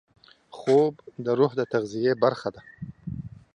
خوب 0.57 0.93
د 1.25 1.27
روح 1.39 1.51
د 1.59 1.61
تغذیې 1.73 2.13
برخه 2.23 2.49
ده 2.55 2.61